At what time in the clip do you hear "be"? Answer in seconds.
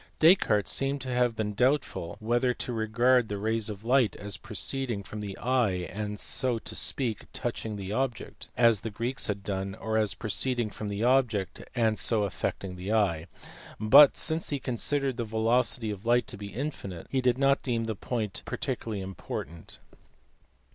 16.35-16.47